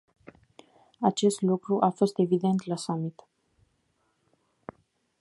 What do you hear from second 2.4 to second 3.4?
la summit.